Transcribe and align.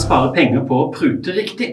spare 0.00 0.32
penger 0.34 0.64
på 0.68 0.80
å 0.80 0.88
prute 0.94 1.34
riktig. 1.36 1.70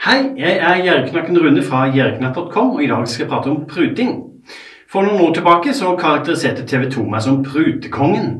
Hei, 0.00 0.18
jeg 0.40 0.56
er 0.56 0.82
Gjerknakken 0.86 1.36
Rune 1.38 1.62
fra 1.62 1.84
gjerknatt.com, 1.92 2.74
og 2.76 2.82
i 2.82 2.88
dag 2.90 3.06
skal 3.08 3.26
jeg 3.26 3.30
prate 3.30 3.52
om 3.52 3.64
pruting. 3.68 4.14
For 4.90 5.06
noen 5.06 5.20
år 5.22 5.34
tilbake 5.36 5.74
så 5.76 5.92
karakteriserte 6.00 6.64
TV 6.66 6.88
2 6.90 7.04
meg 7.12 7.22
som 7.22 7.42
prutekongen. 7.46 8.32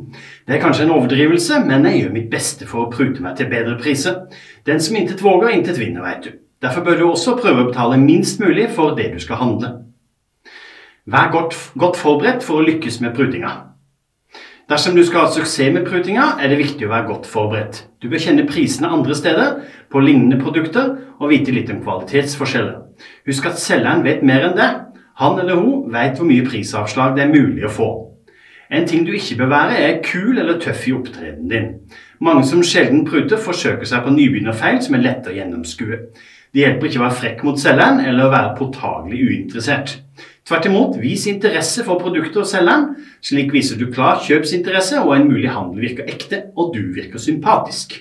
Det 0.48 0.56
er 0.56 0.62
kanskje 0.64 0.88
en 0.88 0.94
overdrivelse, 0.96 1.60
men 1.68 1.86
jeg 1.86 2.00
gjør 2.00 2.14
mitt 2.16 2.30
beste 2.32 2.66
for 2.66 2.86
å 2.86 2.90
prute 2.90 3.22
meg 3.22 3.36
til 3.38 3.50
bedre 3.52 3.76
priser. 3.78 4.24
Den 4.66 4.82
som 4.82 4.98
intet 4.98 5.22
våger, 5.22 5.52
intet 5.54 5.78
vinner, 5.78 6.02
veit 6.02 6.26
du. 6.26 6.32
Derfor 6.60 6.84
bør 6.84 6.98
du 6.98 7.06
også 7.06 7.36
prøve 7.38 7.62
å 7.62 7.70
betale 7.70 8.00
minst 8.00 8.42
mulig 8.42 8.66
for 8.74 8.96
det 8.98 9.12
du 9.14 9.20
skal 9.22 9.38
handle. 9.44 9.74
Vær 11.10 11.30
godt, 11.32 11.54
godt 11.78 12.00
forberedt 12.00 12.42
for 12.44 12.60
å 12.60 12.66
lykkes 12.66 12.98
med 13.04 13.14
prutinga. 13.14 13.69
Dersom 14.70 14.94
du 14.94 15.02
skal 15.02 15.24
ha 15.24 15.30
suksess 15.34 15.72
med 15.74 15.82
prutinga, 15.82 16.36
er 16.38 16.52
det 16.52 16.60
viktig 16.60 16.86
å 16.86 16.92
være 16.92 17.08
godt 17.08 17.24
forberedt. 17.26 17.80
Du 17.98 18.06
bør 18.06 18.20
kjenne 18.22 18.44
prisene 18.46 18.92
andre 18.94 19.16
steder 19.18 19.56
på 19.90 20.02
lignende 20.04 20.38
produkter 20.38 20.92
og 21.18 21.32
vite 21.32 21.50
litt 21.50 21.72
om 21.74 21.80
kvalitetsforskjeller. 21.82 22.76
Husk 23.26 23.48
at 23.50 23.58
selgeren 23.58 24.04
vet 24.06 24.22
mer 24.22 24.46
enn 24.46 24.54
det. 24.54 24.68
Han 25.18 25.42
eller 25.42 25.58
hun 25.58 25.90
vet 25.90 26.14
hvor 26.20 26.28
mye 26.28 26.46
prisavslag 26.46 27.16
det 27.16 27.24
er 27.24 27.34
mulig 27.34 27.66
å 27.66 27.72
få. 27.80 27.90
En 28.70 28.86
ting 28.86 29.02
du 29.02 29.10
ikke 29.10 29.40
bør 29.40 29.50
være, 29.50 29.80
er 29.88 30.02
kul 30.06 30.38
eller 30.38 30.62
tøff 30.62 30.86
i 30.86 30.94
opptredenen 30.94 31.50
din. 31.50 31.70
Mange 32.22 32.46
som 32.46 32.62
sjelden 32.62 33.02
pruter, 33.08 33.42
forsøker 33.42 33.90
seg 33.90 34.06
på 34.06 34.14
nybegynnerfeil 34.14 34.78
som 34.86 34.94
er 34.94 35.02
lette 35.02 35.32
å 35.32 35.34
gjennomskue. 35.34 35.98
Det 36.54 36.62
hjelper 36.62 36.86
ikke 36.86 37.02
å 37.02 37.08
være 37.08 37.18
frekk 37.24 37.42
mot 37.46 37.58
selgeren 37.58 38.04
eller 38.04 38.28
å 38.28 38.34
være 38.36 38.54
påtagelig 38.60 39.24
uinteressert. 39.26 39.98
Tvert 40.48 40.66
imot, 40.66 40.96
vis 41.00 41.26
interesse 41.30 41.84
for 41.86 42.00
produktet 42.00 42.40
og 42.42 42.48
selgeren. 42.48 42.94
Slik 43.22 43.52
viser 43.54 43.78
du 43.78 43.90
klar 43.92 44.22
kjøpsinteresse, 44.24 45.02
og 45.04 45.14
en 45.16 45.28
mulig 45.28 45.50
handel 45.52 45.84
virker 45.84 46.08
ekte, 46.10 46.46
og 46.56 46.72
du 46.74 46.80
virker 46.96 47.20
sympatisk. 47.22 48.00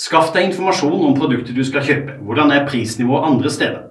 Skaff 0.00 0.32
deg 0.34 0.48
informasjon 0.48 1.04
om 1.06 1.14
produktet 1.14 1.54
du 1.54 1.62
skal 1.66 1.84
kjøpe. 1.86 2.16
Hvordan 2.26 2.50
er 2.50 2.64
prisnivået 2.66 3.28
andre 3.28 3.50
steder? 3.50 3.82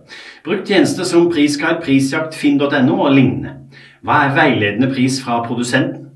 Bruk 0.43 0.65
tjenester 0.67 1.07
som 1.07 1.29
Prisguide, 1.31 1.79
Prisjakt, 1.83 2.35
finn.no 2.35 2.97
og 2.97 3.13
lignende. 3.16 3.53
Hva 4.03 4.25
er 4.25 4.33
veiledende 4.35 4.89
pris 4.91 5.21
fra 5.23 5.39
produsenten? 5.45 6.09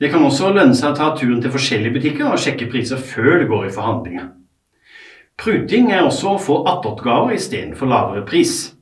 Det 0.00 0.10
kan 0.12 0.24
også 0.24 0.50
lønne 0.52 0.76
seg 0.76 0.92
å 0.92 0.96
ta 0.96 1.08
turen 1.16 1.40
til 1.40 1.52
forskjellige 1.52 1.96
butikker 1.96 2.28
og 2.28 2.40
sjekke 2.40 2.68
priser 2.72 3.00
før 3.00 3.40
du 3.40 3.46
går 3.48 3.66
i 3.68 3.72
forhandlinger. 3.72 4.28
Pruting 5.40 5.88
er 5.92 6.04
også 6.04 6.34
å 6.34 6.40
få 6.40 6.58
attåtgaver 6.68 7.32
istedenfor 7.36 7.88
lavere 7.88 8.26
pris. 8.28 8.74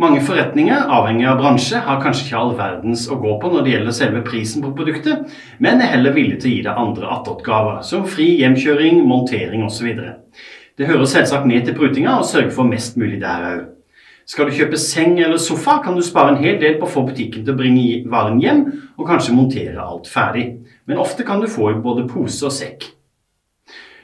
Mange 0.00 0.22
forretninger, 0.24 0.86
avhengig 0.88 1.26
av 1.28 1.40
bransje, 1.42 1.80
har 1.84 2.00
kanskje 2.00 2.24
ikke 2.24 2.38
all 2.38 2.54
verdens 2.56 3.04
å 3.12 3.18
gå 3.20 3.34
på 3.42 3.50
når 3.52 3.64
det 3.64 3.74
gjelder 3.74 3.96
selve 3.96 4.22
prisen 4.24 4.64
på 4.64 4.70
produktet, 4.76 5.28
men 5.60 5.82
er 5.84 5.92
heller 5.92 6.14
villig 6.16 6.38
til 6.40 6.48
å 6.48 6.54
gi 6.54 6.62
deg 6.64 6.80
andre 6.80 7.10
attåtgaver, 7.12 7.82
som 7.84 8.06
fri 8.08 8.30
hjemkjøring, 8.40 9.02
montering 9.04 9.66
osv. 9.66 9.90
Det 10.80 10.88
hører 10.88 11.10
selvsagt 11.10 11.44
med 11.48 11.66
til 11.66 11.76
prutinga 11.76 12.16
å 12.16 12.24
sørge 12.24 12.54
for 12.56 12.68
mest 12.68 12.96
mulig 12.96 13.20
der 13.20 13.44
òg. 13.50 13.60
Skal 14.24 14.48
du 14.48 14.56
kjøpe 14.56 14.78
seng 14.80 15.18
eller 15.20 15.36
sofa, 15.42 15.80
kan 15.84 15.98
du 15.98 16.00
spare 16.06 16.32
en 16.32 16.40
hel 16.40 16.56
del 16.62 16.78
på 16.80 16.86
å 16.86 16.92
få 16.94 17.04
butikken 17.10 17.44
til 17.44 17.52
å 17.52 17.58
bringe 17.58 18.00
varen 18.08 18.40
hjem, 18.40 18.64
og 18.96 19.08
kanskje 19.10 19.36
montere 19.36 19.82
alt 19.82 20.08
ferdig. 20.08 20.46
Men 20.88 21.02
ofte 21.02 21.26
kan 21.26 21.42
du 21.42 21.50
få 21.50 21.68
i 21.72 21.80
både 21.84 22.06
pose 22.08 22.46
og 22.48 22.54
sekk. 22.54 22.86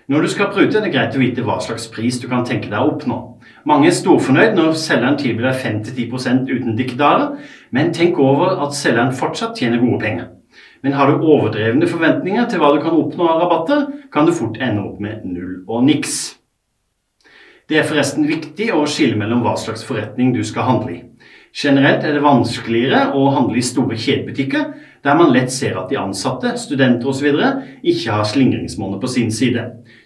Når 0.08 0.24
du 0.24 0.28
skal 0.32 0.52
prute, 0.52 0.74
er 0.76 0.84
det 0.84 0.92
greit 0.92 1.16
å 1.16 1.22
vite 1.22 1.44
hva 1.46 1.58
slags 1.64 1.88
pris 1.92 2.20
du 2.20 2.28
kan 2.28 2.44
tenke 2.44 2.68
deg 2.68 2.76
å 2.76 2.92
oppnå. 2.92 3.18
Mange 3.66 3.88
er 3.90 3.96
storfornøyd 3.96 4.54
når 4.56 4.76
selgeren 4.78 5.18
tilbyr 5.18 5.48
deg 5.48 5.62
5-10% 5.62 6.50
uten 6.50 6.76
dikkedaler, 6.78 7.38
men 7.74 7.94
tenk 7.94 8.18
over 8.22 8.60
at 8.64 8.76
selgeren 8.76 9.14
fortsatt 9.16 9.58
tjener 9.58 9.82
gode 9.82 9.98
penger. 10.04 10.28
Men 10.82 10.94
har 10.94 11.10
du 11.10 11.24
overdrevne 11.26 11.88
forventninger 11.90 12.46
til 12.48 12.62
hva 12.62 12.70
du 12.74 12.82
kan 12.82 12.94
oppnå 12.94 13.26
av 13.26 13.42
rabatter, 13.42 13.86
kan 14.14 14.26
du 14.26 14.34
fort 14.34 14.60
ende 14.62 14.84
opp 14.84 15.00
med 15.02 15.26
null 15.26 15.64
og 15.66 15.82
niks. 15.88 16.38
Det 17.68 17.80
er 17.80 17.88
forresten 17.88 18.24
viktig 18.28 18.70
å 18.72 18.86
skille 18.88 19.18
mellom 19.18 19.42
hva 19.44 19.52
slags 19.60 19.82
forretning 19.84 20.30
du 20.32 20.40
skal 20.46 20.64
handle 20.70 20.94
i. 20.94 21.02
Generelt 21.58 22.04
er 22.04 22.14
det 22.14 22.22
vanskeligere 22.22 23.16
å 23.16 23.26
handle 23.34 23.58
i 23.58 23.64
store 23.64 23.96
kjedebutikker, 23.98 24.70
der 25.04 25.18
man 25.18 25.32
lett 25.34 25.52
ser 25.52 25.76
at 25.80 25.90
de 25.90 25.98
ansatte, 26.00 26.54
studenter 26.60 27.08
osv. 27.10 27.28
ikke 27.82 28.12
har 28.12 28.24
slingringsmonnet 28.28 29.00
på 29.00 29.10
sin 29.10 29.32
side. 29.32 29.64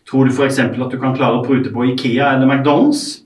Tror 0.08 0.26
du 0.26 0.32
f.eks. 0.32 0.58
at 0.58 0.74
du 0.74 0.98
kan 0.98 1.14
klare 1.14 1.40
å 1.40 1.44
prute 1.46 1.70
på 1.74 1.86
Ikea 1.92 2.34
eller 2.34 2.48
McDonald's? 2.48 3.21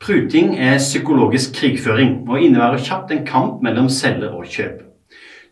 Pruting 0.00 0.54
er 0.56 0.78
psykologisk 0.80 1.58
krigføring 1.58 2.22
og 2.24 2.40
innebærer 2.40 2.80
kjapt 2.80 3.10
en 3.12 3.26
kamp 3.28 3.58
mellom 3.60 3.90
selger 3.92 4.32
og 4.32 4.46
kjøp. 4.48 4.78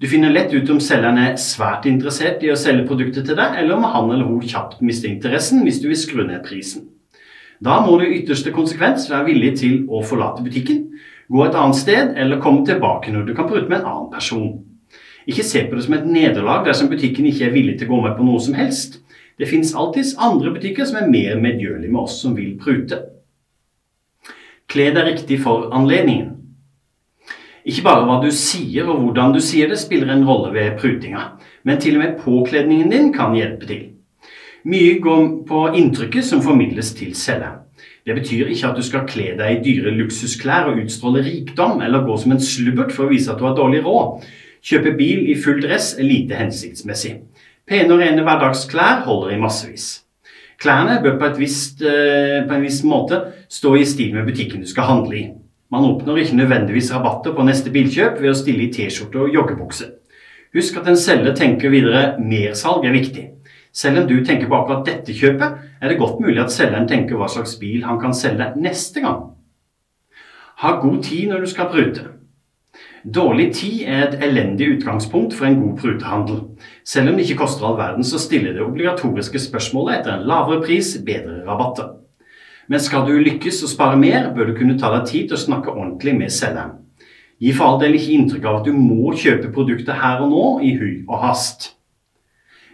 Du 0.00 0.06
finner 0.08 0.32
lett 0.32 0.54
ut 0.54 0.70
om 0.72 0.78
selgeren 0.80 1.18
er 1.20 1.34
svært 1.42 1.84
interessert 1.90 2.40
i 2.40 2.48
å 2.48 2.56
selge 2.56 2.86
produktet 2.88 3.26
til 3.28 3.36
deg, 3.36 3.58
eller 3.60 3.76
om 3.76 3.84
han 3.84 4.08
eller 4.14 4.24
hun 4.24 4.40
kjapt 4.40 4.80
mister 4.80 5.10
interessen 5.10 5.60
hvis 5.66 5.82
du 5.82 5.90
vil 5.90 6.00
skru 6.00 6.22
ned 6.22 6.40
prisen. 6.46 6.86
Da 7.60 7.76
må 7.84 7.98
du 7.98 8.06
i 8.06 8.22
ytterste 8.22 8.54
konsekvens 8.56 9.10
være 9.10 9.26
villig 9.26 9.50
til 9.60 9.82
å 9.92 10.00
forlate 10.00 10.46
butikken, 10.46 10.80
gå 11.28 11.44
et 11.44 11.60
annet 11.66 11.80
sted 11.82 12.16
eller 12.16 12.40
komme 12.40 12.64
tilbake 12.64 13.12
når 13.12 13.28
du 13.28 13.34
kan 13.36 13.50
prute 13.52 13.68
med 13.68 13.82
en 13.82 13.90
annen 13.92 14.08
person. 14.14 14.48
Ikke 15.28 15.44
se 15.44 15.66
på 15.68 15.76
det 15.76 15.84
som 15.90 15.98
et 15.98 16.08
nederlag 16.08 16.64
dersom 16.64 16.88
butikken 16.88 17.28
ikke 17.28 17.50
er 17.50 17.54
villig 17.58 17.76
til 17.76 17.90
å 17.90 17.98
gå 17.98 18.00
med 18.06 18.16
på 18.16 18.24
noe 18.24 18.40
som 18.40 18.56
helst. 18.56 19.02
Det 19.36 19.52
finnes 19.52 19.76
alltids 19.76 20.16
andre 20.16 20.56
butikker 20.56 20.88
som 20.88 21.02
er 21.02 21.12
mer 21.12 21.36
medgjørlige 21.36 21.92
med 21.92 22.06
oss 22.06 22.16
som 22.24 22.32
vil 22.38 22.56
prute. 22.56 23.02
Kle 24.68 24.90
deg 24.92 25.06
riktig 25.06 25.38
for 25.40 25.70
anledningen. 25.72 26.34
Ikke 27.68 27.84
bare 27.84 28.04
hva 28.08 28.18
du 28.20 28.28
sier 28.32 28.88
og 28.88 29.00
hvordan 29.02 29.32
du 29.32 29.40
sier 29.44 29.68
det 29.68 29.78
spiller 29.80 30.12
en 30.12 30.26
rolle 30.28 30.50
ved 30.54 30.76
prutinga, 30.80 31.22
men 31.64 31.80
til 31.80 31.96
og 31.96 32.02
med 32.02 32.18
påkledningen 32.20 32.92
din 32.92 33.08
kan 33.12 33.36
hjelpe 33.36 33.68
til. 33.68 33.86
Mye 34.68 34.98
går 35.00 35.24
på 35.48 35.62
inntrykket 35.78 36.26
som 36.28 36.42
formidles 36.44 36.92
til 36.98 37.14
selgeren. 37.16 37.64
Det 38.04 38.16
betyr 38.16 38.48
ikke 38.48 38.70
at 38.70 38.76
du 38.76 38.84
skal 38.84 39.06
kle 39.08 39.34
deg 39.38 39.54
i 39.54 39.62
dyre 39.64 39.92
luksusklær 39.96 40.70
og 40.70 40.80
utstråle 40.82 41.22
rikdom, 41.24 41.80
eller 41.84 42.04
gå 42.04 42.16
som 42.20 42.32
en 42.34 42.42
slubbert 42.42 42.92
for 42.92 43.06
å 43.06 43.12
vise 43.12 43.30
at 43.32 43.40
du 43.40 43.44
har 43.44 43.56
dårlig 43.56 43.82
råd. 43.84 44.24
Kjøpe 44.64 44.94
bil 44.98 45.28
i 45.28 45.36
full 45.38 45.60
dress 45.64 45.94
er 45.96 46.08
lite 46.08 46.36
hensiktsmessig. 46.36 47.14
Pene 47.68 47.94
og 47.94 48.00
rene 48.00 48.24
hverdagsklær 48.24 49.04
holder 49.04 49.36
i 49.36 49.40
massevis. 49.40 49.88
Klærne 50.58 50.98
bør 51.02 51.18
på, 51.20 51.28
visst, 51.38 51.82
eh, 51.82 52.42
på, 52.48 52.54
en 52.54 52.64
viss 52.64 52.82
måte 52.82 53.20
stå 53.48 53.76
i 53.78 53.84
stil 53.86 54.16
med 54.16 54.26
butikken 54.26 54.64
du 54.64 54.66
skal 54.66 54.88
handle 54.88 55.16
i. 55.16 55.28
Man 55.70 55.84
oppnår 55.84 56.22
ikke 56.22 56.38
nødvendigvis 56.40 56.90
rabatter 56.94 57.34
på 57.36 57.44
neste 57.46 57.70
bilkjøp 57.70 58.18
ved 58.18 58.32
å 58.32 58.38
stille 58.38 58.66
i 58.66 58.72
T-skjorte 58.74 59.20
og 59.22 59.34
joggebukse. 59.34 59.92
Husk 60.56 60.80
at 60.80 60.88
en 60.88 60.98
selger 60.98 61.36
tenker 61.36 61.70
videre 61.70 62.16
mersalg 62.18 62.88
er 62.88 62.96
viktig. 62.96 63.26
Selv 63.72 64.02
om 64.02 64.08
du 64.08 64.16
tenker 64.24 64.48
på 64.48 64.58
akkurat 64.58 64.86
dette 64.88 65.14
kjøpet, 65.14 65.58
er 65.78 65.92
det 65.92 66.00
godt 66.00 66.22
mulig 66.24 66.40
at 66.42 66.54
selgeren 66.54 66.88
tenker 66.88 67.20
hva 67.20 67.28
slags 67.30 67.54
bil 67.60 67.84
han 67.84 68.00
kan 68.02 68.16
selge 68.16 68.50
neste 68.58 69.04
gang. 69.04 69.28
Ha 70.64 70.78
god 70.82 71.02
tid 71.04 71.28
når 71.30 71.44
du 71.44 71.52
skal 71.52 71.70
prute. 71.70 72.06
Dårlig 73.04 73.52
tid 73.54 73.84
er 73.86 74.08
et 74.08 74.22
elendig 74.26 74.72
utgangspunkt 74.74 75.34
for 75.34 75.46
en 75.46 75.60
god 75.60 75.76
prutehandel. 75.78 76.40
Selv 76.84 77.10
om 77.10 77.16
det 77.16 77.28
ikke 77.28 77.44
koster 77.44 77.68
all 77.68 77.78
verden, 77.78 78.04
så 78.04 78.18
stiller 78.18 78.56
det 78.56 78.64
obligatoriske 78.64 79.38
spørsmålet 79.38 80.00
etter 80.00 80.16
en 80.16 80.26
lavere 80.26 80.64
pris, 80.64 80.96
bedre 81.06 81.44
rabatter. 81.46 81.94
Men 82.68 82.82
skal 82.82 83.06
du 83.06 83.14
lykkes 83.14 83.62
og 83.62 83.70
spare 83.70 83.96
mer, 83.96 84.32
bør 84.34 84.50
du 84.50 84.58
kunne 84.58 84.76
ta 84.78 84.90
deg 84.96 85.06
tid 85.08 85.28
til 85.28 85.38
å 85.38 85.44
snakke 85.46 85.72
ordentlig 85.72 86.16
med 86.18 86.34
selgeren. 86.34 86.74
Gi 87.38 87.54
for 87.54 87.70
all 87.70 87.80
del 87.80 87.94
ikke 87.94 88.16
inntrykk 88.16 88.46
av 88.50 88.60
at 88.60 88.66
du 88.66 88.74
må 88.74 89.14
kjøpe 89.14 89.52
produktet 89.54 90.02
her 90.02 90.24
og 90.24 90.32
nå 90.34 90.46
i 90.66 90.74
hui 90.74 90.94
og 91.06 91.22
hast. 91.22 91.74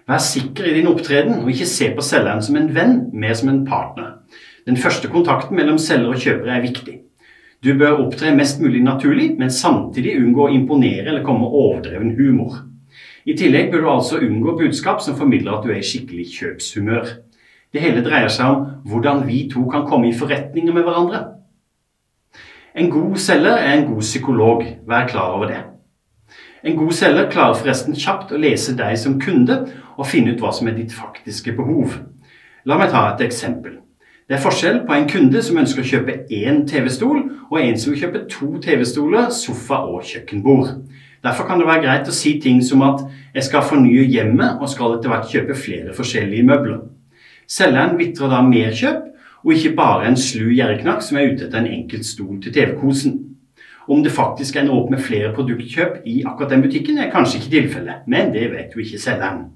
Vær 0.08 0.20
sikker 0.24 0.66
i 0.68 0.74
din 0.78 0.88
opptreden, 0.88 1.42
og 1.44 1.52
ikke 1.52 1.68
se 1.68 1.90
på 1.96 2.04
selgeren 2.04 2.42
som 2.44 2.56
en 2.60 2.72
venn, 2.74 2.98
mer 3.12 3.36
som 3.36 3.52
en 3.52 3.62
partner. 3.68 4.18
Den 4.64 4.80
første 4.80 5.08
kontakten 5.12 5.56
mellom 5.56 5.78
selger 5.80 6.16
og 6.16 6.20
kjøper 6.20 6.56
er 6.56 6.64
viktig. 6.64 6.96
Du 7.64 7.70
bør 7.80 8.02
opptre 8.02 8.34
mest 8.36 8.58
mulig 8.60 8.82
naturlig, 8.84 9.30
men 9.38 9.52
samtidig 9.52 10.18
unngå 10.20 10.42
å 10.44 10.52
imponere 10.52 11.08
eller 11.08 11.22
komme 11.24 11.46
med 11.46 11.54
overdreven 11.56 12.10
humor. 12.18 12.58
I 13.24 13.32
tillegg 13.40 13.70
bør 13.72 13.80
du 13.80 13.88
altså 13.88 14.18
unngå 14.20 14.52
budskap 14.58 15.00
som 15.00 15.16
formidler 15.16 15.54
at 15.54 15.64
du 15.64 15.70
er 15.72 15.78
i 15.80 15.86
skikkelig 15.86 16.26
kjøpshumør. 16.34 17.14
Det 17.72 17.80
hele 17.80 18.02
dreier 18.04 18.28
seg 18.28 18.50
om 18.52 18.66
hvordan 18.90 19.24
vi 19.24 19.46
to 19.48 19.64
kan 19.72 19.86
komme 19.88 20.10
i 20.10 20.16
forretninger 20.16 20.76
med 20.76 20.84
hverandre. 20.84 21.22
En 22.76 22.90
god 22.92 23.16
selger 23.22 23.56
er 23.56 23.78
en 23.78 23.86
god 23.88 24.04
psykolog, 24.04 24.66
vær 24.84 25.08
klar 25.08 25.38
over 25.38 25.48
det. 25.48 25.62
En 26.64 26.76
god 26.76 26.92
selger 26.92 27.30
klarer 27.32 27.56
forresten 27.56 27.96
kjapt 27.96 28.34
å 28.34 28.42
lese 28.44 28.76
deg 28.76 28.98
som 29.00 29.16
kunde 29.22 29.56
og 29.96 30.10
finne 30.10 30.34
ut 30.34 30.44
hva 30.44 30.52
som 30.52 30.68
er 30.68 30.76
ditt 30.76 30.92
faktiske 30.92 31.56
behov. 31.56 31.96
La 32.68 32.76
meg 32.76 32.92
ta 32.92 33.06
et 33.14 33.24
eksempel. 33.24 33.80
Det 34.28 34.38
er 34.38 34.40
forskjell 34.40 34.78
på 34.88 34.94
en 34.96 35.04
kunde 35.04 35.40
som 35.44 35.58
ønsker 35.60 35.82
å 35.82 35.88
kjøpe 35.88 36.12
én 36.32 36.62
TV-stol, 36.64 37.18
og 37.50 37.58
en 37.60 37.74
som 37.76 37.92
vil 37.92 38.06
kjøpe 38.06 38.22
to 38.32 38.46
TV-stoler, 38.64 39.26
sofa 39.28 39.82
og 39.84 40.06
kjøkkenbord. 40.08 40.70
Derfor 41.24 41.44
kan 41.44 41.60
det 41.60 41.66
være 41.68 41.82
greit 41.82 42.08
å 42.08 42.14
si 42.16 42.38
ting 42.40 42.62
som 42.64 42.80
at 42.82 43.02
'jeg 43.34 43.44
skal 43.44 43.62
fornye 43.62 44.08
hjemmet 44.08 44.62
og 44.62 44.68
skal 44.68 44.96
etter 44.96 45.08
hvert 45.12 45.28
kjøpe 45.28 45.54
flere 45.54 45.92
forskjellige 45.92 46.46
møbler'. 46.48 46.88
Selgeren 47.46 47.98
vitrer 47.98 48.30
da 48.30 48.40
mer 48.40 48.70
kjøp, 48.70 49.02
og 49.44 49.52
ikke 49.52 49.76
bare 49.76 50.06
en 50.06 50.16
slu 50.16 50.48
gjerdeknakk 50.56 51.02
som 51.02 51.18
er 51.18 51.32
ute 51.32 51.44
etter 51.44 51.58
en 51.58 51.66
enkelt 51.66 52.04
stol 52.04 52.40
til 52.40 52.52
TV-kosen. 52.52 53.20
Om 53.88 54.02
det 54.02 54.12
faktisk 54.12 54.56
ender 54.56 54.72
opp 54.72 54.90
med 54.90 55.00
flere 55.00 55.34
produktkjøp 55.34 56.00
i 56.06 56.22
akkurat 56.24 56.50
den 56.50 56.62
butikken, 56.62 56.98
er 56.98 57.10
kanskje 57.10 57.40
ikke 57.40 57.50
tilfellet, 57.50 58.08
men 58.08 58.32
det 58.32 58.50
vet 58.50 58.72
jo 58.74 58.80
ikke 58.80 58.98
selgeren. 58.98 59.50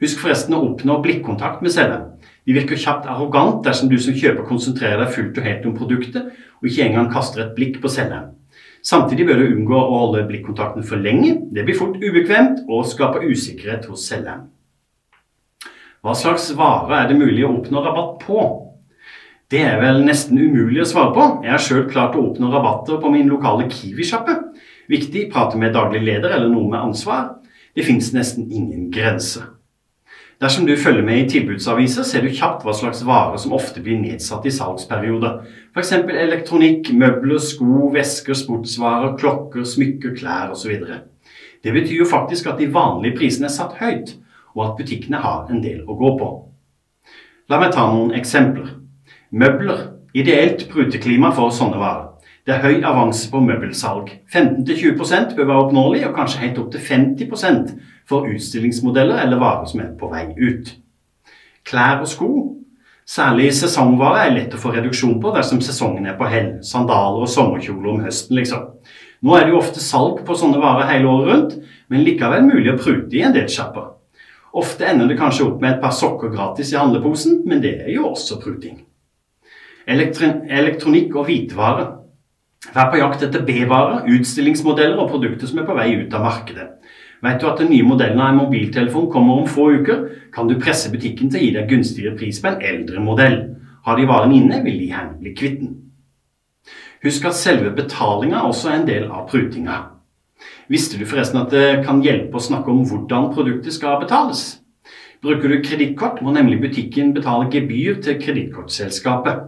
Husk 0.00 0.18
forresten 0.18 0.54
å 0.54 0.64
oppnå 0.66 1.00
blikkontakt 1.02 1.62
med 1.62 1.70
selgeren. 1.70 2.17
De 2.48 2.54
virker 2.56 2.80
kjapt 2.80 3.04
arrogant 3.12 3.58
dersom 3.66 3.90
du 3.90 3.98
som 4.00 4.14
kjøper 4.16 4.46
konsentrerer 4.48 5.02
deg 5.02 5.10
fullt 5.12 5.36
og 5.36 5.44
helt 5.44 5.66
om 5.68 5.74
produktet, 5.76 6.30
og 6.32 6.68
ikke 6.70 6.86
engang 6.86 7.10
kaster 7.12 7.42
et 7.42 7.50
blikk 7.52 7.76
på 7.82 7.90
selgeren. 7.92 8.30
Samtidig 8.80 9.26
bør 9.28 9.42
du 9.42 9.50
unngå 9.50 9.76
å 9.76 9.98
holde 9.98 10.22
blikkontakten 10.30 10.86
for 10.88 10.96
lenge. 10.96 11.34
Det 11.52 11.66
blir 11.66 11.76
fort 11.76 11.98
ubekvemt 12.00 12.62
og 12.64 12.86
skaper 12.88 13.26
usikkerhet 13.28 13.84
hos 13.90 14.06
selgeren. 14.08 14.46
Hva 16.00 16.14
slags 16.16 16.46
vare 16.56 17.02
er 17.02 17.10
det 17.10 17.18
mulig 17.20 17.44
å 17.44 17.52
oppnå 17.58 17.82
rabatt 17.84 18.16
på? 18.24 18.46
Det 19.52 19.60
er 19.66 19.76
vel 19.82 20.00
nesten 20.06 20.40
umulig 20.40 20.80
å 20.86 20.88
svare 20.88 21.12
på. 21.12 21.28
Jeg 21.44 21.52
har 21.52 21.66
sjøl 21.66 21.84
klart 21.92 22.16
å 22.16 22.24
oppnå 22.30 22.48
rabatter 22.54 22.96
på 23.02 23.12
min 23.12 23.28
lokale 23.28 23.68
Kiwi-sjappe. 23.68 24.38
Viktig 24.88 25.28
prate 25.34 25.60
med 25.60 25.76
daglig 25.76 26.00
leder 26.06 26.32
eller 26.32 26.48
noen 26.48 26.72
med 26.72 26.80
ansvar. 26.80 27.28
Det 27.76 27.84
fins 27.84 28.14
nesten 28.16 28.48
ingen 28.48 28.88
grenser. 28.94 29.57
Dersom 30.38 30.66
du 30.66 30.76
følger 30.76 31.02
med 31.02 31.18
i 31.18 31.28
tilbudsaviser, 31.32 32.04
ser 32.06 32.22
du 32.22 32.30
kjapt 32.30 32.62
hva 32.62 32.70
slags 32.76 33.00
varer 33.02 33.40
som 33.42 33.56
ofte 33.56 33.80
blir 33.82 33.98
nedsatt 33.98 34.44
i 34.46 34.52
salgsperioder. 34.54 35.40
F.eks. 35.74 35.90
elektronikk, 36.14 36.92
møbler, 36.94 37.40
sko, 37.42 37.88
vesker, 37.90 38.38
sportsvarer, 38.38 39.16
klokker, 39.18 39.64
smykker, 39.66 40.14
klær 40.20 40.52
osv. 40.54 40.76
Det 41.64 41.74
betyr 41.74 42.04
jo 42.04 42.06
faktisk 42.06 42.46
at 42.52 42.62
de 42.62 42.70
vanlige 42.70 43.18
prisene 43.18 43.50
er 43.50 43.56
satt 43.56 43.80
høyt, 43.80 44.14
og 44.54 44.62
at 44.68 44.76
butikkene 44.78 45.18
har 45.24 45.50
en 45.50 45.58
del 45.64 45.82
å 45.82 45.98
gå 45.98 46.14
på. 46.20 46.30
La 47.50 47.58
meg 47.58 47.74
ta 47.74 47.88
noen 47.90 48.14
eksempler. 48.14 48.76
Møbler. 49.34 49.88
Ideelt 50.14 50.68
bruteklima 50.70 51.32
for 51.34 51.50
sånne 51.50 51.82
varer. 51.82 52.07
Det 52.48 52.54
er 52.56 52.62
høy 52.64 52.84
avanse 52.88 53.26
på 53.28 53.42
møbelsalg. 53.44 54.08
15-20 54.32 55.34
bør 55.36 55.48
være 55.50 55.64
oppnåelig, 55.66 56.06
og 56.08 56.14
kanskje 56.16 56.46
helt 56.46 56.60
opp 56.62 56.70
til 56.72 56.80
50% 56.80 57.74
for 58.08 58.24
utstillingsmodeller 58.24 59.20
eller 59.20 59.36
varer 59.42 59.66
som 59.68 59.82
er 59.84 59.90
på 60.00 60.08
vei 60.08 60.22
ut. 60.32 60.70
Klær 61.68 62.00
og 62.00 62.08
sko. 62.08 62.28
Særlig 63.04 63.50
sesongvarer 63.52 64.22
er 64.22 64.32
lett 64.32 64.56
å 64.56 64.60
få 64.62 64.72
reduksjon 64.72 65.18
på 65.20 65.34
dersom 65.36 65.60
sesongen 65.60 66.08
er 66.08 66.16
på 66.16 66.30
hell. 66.32 66.48
Sandaler 66.64 67.26
og 67.26 67.28
sommerkjoler 67.28 67.92
om 67.92 68.00
høsten, 68.06 68.40
liksom. 68.40 68.64
Nå 69.20 69.36
er 69.36 69.44
det 69.44 69.52
jo 69.52 69.60
ofte 69.60 69.84
salg 69.84 70.24
på 70.24 70.40
sånne 70.40 70.64
varer 70.64 70.88
hele 70.88 71.12
året 71.12 71.28
rundt, 71.28 71.54
men 71.92 72.04
likevel 72.08 72.48
mulig 72.48 72.72
å 72.72 72.80
prute 72.80 73.12
i 73.12 73.26
en 73.28 73.36
del 73.36 73.52
sjapper. 73.52 73.92
Ofte 74.56 74.88
ender 74.88 75.12
det 75.12 75.20
kanskje 75.20 75.50
opp 75.50 75.60
med 75.60 75.74
et 75.74 75.84
par 75.84 75.92
sokker 75.92 76.32
gratis 76.32 76.72
i 76.72 76.80
handleposen, 76.80 77.42
men 77.44 77.60
det 77.60 77.76
er 77.84 77.92
jo 77.98 78.08
også 78.14 78.40
pruting. 78.40 78.80
Elektronikk 79.84 81.12
og 81.12 81.28
hvitvarer. 81.28 81.98
Vær 82.66 82.88
på 82.90 82.98
jakt 82.98 83.22
etter 83.22 83.44
B-varer, 83.46 84.08
utstillingsmodeller 84.18 84.98
og 84.98 85.12
produkter 85.12 85.46
som 85.46 85.60
er 85.62 85.66
på 85.68 85.76
vei 85.78 85.92
ut 86.00 86.14
av 86.14 86.24
markedet. 86.26 86.66
Vet 87.22 87.40
du 87.42 87.46
at 87.50 87.60
den 87.62 87.70
nye 87.72 87.86
modellen 87.86 88.18
av 88.22 88.32
en 88.32 88.40
mobiltelefon 88.40 89.06
kommer 89.10 89.40
om 89.40 89.46
få 89.50 89.68
uker, 89.78 90.04
kan 90.34 90.50
du 90.50 90.58
presse 90.58 90.90
butikken 90.90 91.30
til 91.30 91.40
å 91.40 91.44
gi 91.44 91.52
deg 91.54 91.70
gunstigere 91.70 92.18
pris 92.18 92.38
på 92.42 92.50
en 92.50 92.62
eldre 92.62 93.02
modell. 93.02 93.38
Har 93.86 93.98
de 93.98 94.06
varen 94.10 94.34
inne, 94.34 94.60
vil 94.66 94.78
de 94.78 94.90
gjerne 94.90 95.18
bli 95.20 95.34
kvitt 95.38 95.60
den. 95.62 95.76
Husk 97.02 97.28
at 97.30 97.38
selve 97.38 97.70
betalinga 97.76 98.42
også 98.46 98.72
er 98.72 98.80
en 98.80 98.88
del 98.88 99.06
av 99.06 99.28
prutinga. 99.30 99.78
Visste 100.70 100.98
du 100.98 101.06
forresten 101.06 101.40
at 101.40 101.54
det 101.54 101.84
kan 101.86 102.02
hjelpe 102.02 102.38
å 102.38 102.42
snakke 102.42 102.74
om 102.74 102.82
hvordan 102.90 103.30
produktet 103.34 103.74
skal 103.74 104.00
betales? 104.02 104.58
Bruker 105.22 105.50
du 105.50 105.62
kredittkort, 105.62 106.20
må 106.22 106.34
nemlig 106.34 106.60
butikken 106.62 107.14
betale 107.14 107.48
gebyr 107.50 108.02
til 108.02 108.18
kredittkortselskapet. 108.22 109.46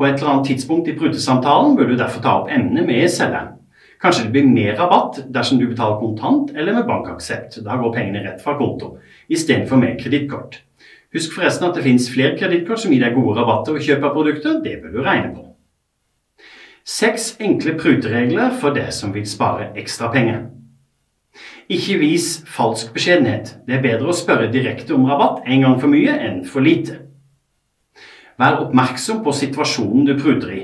På 0.00 0.06
et 0.06 0.16
eller 0.16 0.30
annet 0.32 0.46
tidspunkt 0.48 0.86
i 0.88 0.94
prutesamtalen 0.96 1.74
bør 1.76 1.90
du 1.90 1.98
derfor 2.00 2.22
ta 2.24 2.30
opp 2.38 2.46
emnet 2.48 2.86
med 2.88 3.04
selgeren. 3.12 3.58
Kanskje 4.00 4.22
det 4.24 4.32
blir 4.32 4.46
mer 4.48 4.78
rabatt 4.78 5.18
dersom 5.28 5.58
du 5.60 5.66
betaler 5.68 5.98
kontant 6.00 6.54
eller 6.56 6.72
med 6.72 6.86
bankaksept. 6.88 7.58
Da 7.66 7.76
går 7.76 7.92
pengene 7.92 8.22
rett 8.24 8.40
fra 8.40 8.54
konto, 8.56 8.94
istedenfor 9.28 9.76
med 9.76 9.98
kredittkort. 10.00 10.62
Husk 11.12 11.34
forresten 11.36 11.68
at 11.68 11.76
det 11.76 11.84
finnes 11.84 12.08
flere 12.08 12.32
kredittkort 12.40 12.80
som 12.80 12.94
gir 12.94 13.04
deg 13.04 13.12
gode 13.18 13.36
rabatter 13.36 13.76
ved 13.76 13.84
kjøp 13.84 14.08
av 14.08 14.16
produkter. 14.16 14.56
Det 14.64 14.78
bør 14.80 14.96
du 14.96 15.02
regne 15.04 15.34
på. 15.34 15.44
Seks 16.88 17.34
enkle 17.36 17.76
pruteregler 17.76 18.56
for 18.56 18.72
deg 18.72 18.88
som 18.96 19.12
vil 19.12 19.28
spare 19.28 19.68
ekstra 19.76 20.08
penger. 20.16 20.46
Ikke 21.68 22.00
vis 22.00 22.38
falsk 22.48 22.94
beskjedenhet. 22.96 23.52
Det 23.68 23.76
er 23.76 23.84
bedre 23.84 24.08
å 24.08 24.16
spørre 24.16 24.48
direkte 24.48 24.96
om 24.96 25.04
rabatt 25.12 25.44
en 25.44 25.68
gang 25.68 25.76
for 25.76 25.92
mye 25.92 26.16
enn 26.16 26.40
for 26.48 26.64
lite. 26.64 27.02
Vær 28.40 28.62
oppmerksom 28.64 29.20
på 29.24 29.34
situasjonen 29.36 30.06
du 30.08 30.14
pruter 30.16 30.54
i. 30.56 30.62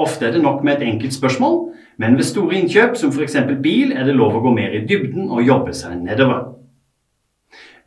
Ofte 0.00 0.28
er 0.28 0.32
det 0.32 0.42
nok 0.42 0.62
med 0.64 0.78
et 0.78 0.88
enkelt 0.88 1.12
spørsmål, 1.12 1.58
men 1.98 2.16
ved 2.16 2.24
store 2.24 2.54
innkjøp, 2.60 2.96
som 2.96 3.12
f.eks. 3.12 3.36
bil, 3.62 3.92
er 3.92 4.06
det 4.06 4.14
lov 4.16 4.38
å 4.38 4.42
gå 4.44 4.54
mer 4.54 4.76
i 4.78 4.84
dybden 4.86 5.28
og 5.28 5.44
jobbe 5.44 5.74
seg 5.74 5.98
nedover. 6.00 6.54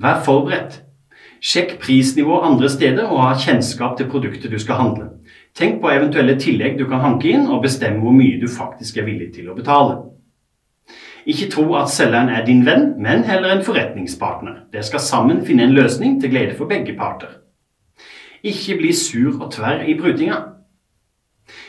Vær 0.02 0.22
forberedt. 0.26 0.82
Sjekk 1.42 1.80
prisnivå 1.82 2.38
andre 2.46 2.70
steder 2.70 3.10
og 3.10 3.24
ha 3.24 3.32
kjennskap 3.40 3.96
til 3.98 4.10
produktet 4.12 4.52
du 4.52 4.60
skal 4.62 4.78
handle. 4.78 5.08
Tenk 5.58 5.80
på 5.82 5.90
eventuelle 5.90 6.38
tillegg 6.38 6.78
du 6.78 6.86
kan 6.90 7.02
hanke 7.02 7.32
inn, 7.32 7.48
og 7.50 7.64
bestem 7.66 7.98
hvor 8.04 8.14
mye 8.14 8.38
du 8.42 8.46
faktisk 8.52 9.02
er 9.02 9.08
villig 9.10 9.32
til 9.34 9.50
å 9.50 9.58
betale. 9.58 9.98
Ikke 11.26 11.50
tro 11.54 11.66
at 11.78 11.90
selgeren 11.94 12.30
er 12.30 12.46
din 12.46 12.66
venn, 12.66 12.92
men 13.02 13.26
heller 13.26 13.56
en 13.56 13.66
forretningspartner. 13.66 14.68
Dere 14.74 14.86
skal 14.86 15.02
sammen 15.02 15.42
finne 15.46 15.66
en 15.66 15.76
løsning 15.78 16.20
til 16.22 16.34
glede 16.34 16.58
for 16.58 16.70
begge 16.70 16.94
parter. 16.98 17.40
Ikke 18.44 18.78
bli 18.80 18.94
sur 18.98 19.38
og 19.38 19.52
tverr 19.54 19.86
i 19.86 19.98
prutinga. 20.00 20.38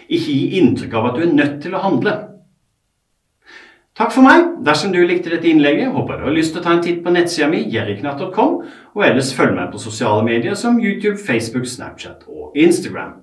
Ikke 0.09 0.33
gi 0.33 0.61
inntrykk 0.61 0.95
av 0.99 1.11
at 1.11 1.19
du 1.19 1.25
er 1.27 1.35
nødt 1.35 1.59
til 1.65 1.75
å 1.77 1.83
handle. 1.83 2.15
Takk 3.99 4.13
for 4.15 4.25
meg. 4.25 4.47
Dersom 4.65 4.93
du 4.95 5.03
likte 5.05 5.35
dette 5.35 5.51
innlegget, 5.51 5.93
håper 5.93 6.15
jeg 6.15 6.23
du 6.23 6.29
har 6.31 6.37
lyst 6.37 6.55
til 6.55 6.63
å 6.63 6.65
ta 6.65 6.77
en 6.77 6.85
titt 6.85 7.03
på 7.05 7.13
nettsida 7.13 7.51
mi 7.53 7.61
jerriknatt.com, 7.73 8.55
og 8.97 9.05
ellers 9.05 9.35
følg 9.37 9.53
meg 9.59 9.69
på 9.73 9.83
sosiale 9.83 10.25
medier 10.25 10.57
som 10.57 10.81
YouTube, 10.81 11.19
Facebook, 11.21 11.69
Snapchat 11.69 12.25
og 12.29 12.57
Instagram. 12.57 13.22